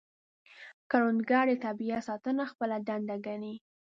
کروندګر 0.89 1.45
د 1.51 1.53
طبیعت 1.65 2.03
ساتنه 2.09 2.43
خپله 2.51 2.75
دنده 2.87 3.15
ګڼي 3.25 3.55